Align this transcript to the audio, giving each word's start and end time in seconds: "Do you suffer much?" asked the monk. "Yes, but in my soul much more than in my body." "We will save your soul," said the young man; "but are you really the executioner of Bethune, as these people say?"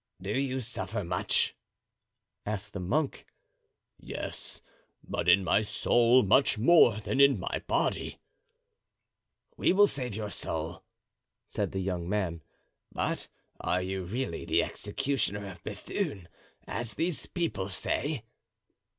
"Do 0.19 0.31
you 0.31 0.61
suffer 0.61 1.03
much?" 1.03 1.55
asked 2.43 2.73
the 2.73 2.79
monk. 2.79 3.27
"Yes, 3.99 4.63
but 5.07 5.29
in 5.29 5.43
my 5.43 5.61
soul 5.61 6.23
much 6.23 6.57
more 6.57 6.97
than 6.97 7.21
in 7.21 7.39
my 7.39 7.61
body." 7.67 8.19
"We 9.57 9.73
will 9.73 9.85
save 9.85 10.15
your 10.15 10.31
soul," 10.31 10.81
said 11.45 11.71
the 11.71 11.81
young 11.81 12.09
man; 12.09 12.41
"but 12.91 13.27
are 13.59 13.83
you 13.83 14.03
really 14.03 14.43
the 14.43 14.63
executioner 14.63 15.45
of 15.51 15.63
Bethune, 15.63 16.27
as 16.67 16.95
these 16.95 17.27
people 17.27 17.69
say?" 17.69 18.23